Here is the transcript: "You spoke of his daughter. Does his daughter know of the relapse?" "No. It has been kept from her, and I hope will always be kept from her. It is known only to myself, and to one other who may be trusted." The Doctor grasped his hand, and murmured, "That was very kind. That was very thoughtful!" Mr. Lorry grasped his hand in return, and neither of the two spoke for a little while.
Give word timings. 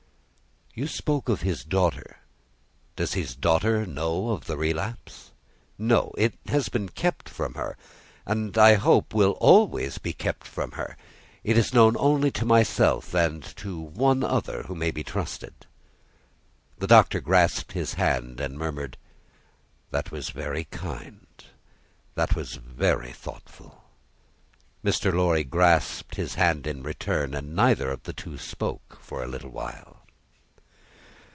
"You 0.73 0.87
spoke 0.87 1.27
of 1.27 1.41
his 1.41 1.65
daughter. 1.65 2.19
Does 2.95 3.13
his 3.13 3.35
daughter 3.35 3.85
know 3.85 4.29
of 4.29 4.45
the 4.45 4.55
relapse?" 4.55 5.31
"No. 5.77 6.13
It 6.17 6.35
has 6.45 6.69
been 6.69 6.87
kept 6.87 7.27
from 7.27 7.55
her, 7.55 7.75
and 8.25 8.57
I 8.57 8.75
hope 8.75 9.13
will 9.13 9.31
always 9.41 9.97
be 9.97 10.13
kept 10.13 10.47
from 10.47 10.71
her. 10.71 10.95
It 11.43 11.57
is 11.57 11.73
known 11.73 11.97
only 11.99 12.31
to 12.31 12.45
myself, 12.45 13.13
and 13.13 13.43
to 13.57 13.77
one 13.77 14.23
other 14.23 14.63
who 14.63 14.73
may 14.73 14.91
be 14.91 15.03
trusted." 15.03 15.53
The 16.77 16.87
Doctor 16.87 17.19
grasped 17.19 17.73
his 17.73 17.95
hand, 17.95 18.39
and 18.39 18.57
murmured, 18.57 18.95
"That 19.89 20.09
was 20.09 20.29
very 20.29 20.63
kind. 20.63 21.27
That 22.15 22.33
was 22.33 22.55
very 22.55 23.11
thoughtful!" 23.11 23.83
Mr. 24.85 25.13
Lorry 25.13 25.43
grasped 25.43 26.15
his 26.15 26.35
hand 26.35 26.65
in 26.65 26.81
return, 26.81 27.33
and 27.33 27.53
neither 27.57 27.91
of 27.91 28.03
the 28.03 28.13
two 28.13 28.37
spoke 28.37 28.97
for 29.01 29.21
a 29.21 29.27
little 29.27 29.49
while. 29.49 29.97